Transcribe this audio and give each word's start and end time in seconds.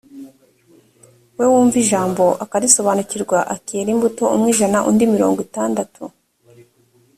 we 1.37 1.45
wumva 1.51 1.77
ijambo 1.83 2.23
akarisobanukirwa 2.43 3.37
akera 3.55 3.89
imbuto 3.93 4.23
umwe 4.35 4.49
ijana 4.53 4.79
undi 4.89 5.03
mirongo 5.15 5.39
itandatu 5.47 6.01